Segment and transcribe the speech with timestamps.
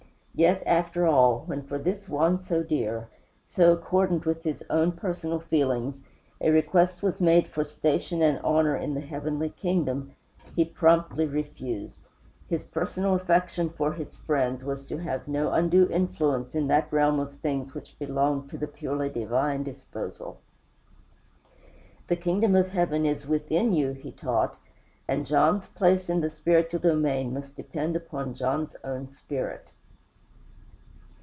[0.33, 3.09] Yet, after all, when for this one so dear,
[3.43, 6.03] so accordant with his own personal feelings,
[6.39, 10.15] a request was made for station and honor in the heavenly kingdom,
[10.55, 12.07] he promptly refused.
[12.47, 17.19] His personal affection for his friends was to have no undue influence in that realm
[17.19, 20.39] of things which belonged to the purely divine disposal.
[22.07, 24.57] "The kingdom of heaven is within you," he taught;
[25.09, 29.71] and John's place in the spiritual domain must depend upon John's own spirit.